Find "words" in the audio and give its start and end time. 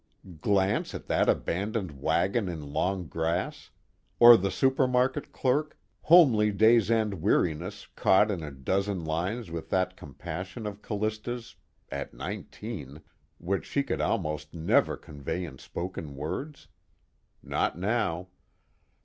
16.15-16.67